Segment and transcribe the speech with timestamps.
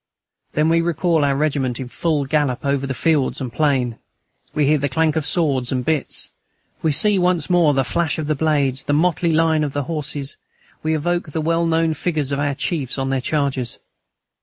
[0.53, 3.99] Then we recall our regiment in full gallop over field and plain;
[4.51, 6.31] we hear the clank of swords and bits;
[6.81, 10.37] we see once more the flash of the blades, the motley line of the horses;
[10.81, 13.77] we evoke the well known figures of our chiefs on their chargers.